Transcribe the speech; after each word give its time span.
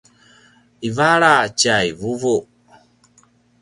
ivala 0.87 1.33
tjai 1.59 1.87
vuvu 1.99 2.35